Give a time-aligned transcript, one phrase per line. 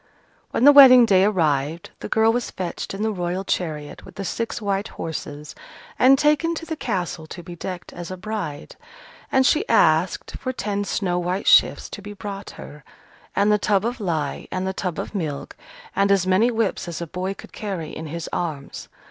[0.49, 4.25] When the wedding day arrived, the girl was fetched in the Royal chariot with the
[4.25, 5.53] six white horses,
[5.99, 8.77] and taken to the castle to be decked as a bride.
[9.31, 12.83] And she asked for ten snow white shifts to be brought her,
[13.35, 15.55] and the tub of lye, and the tub of milk,
[15.95, 18.89] and as many whips as a boy could carry in his arms.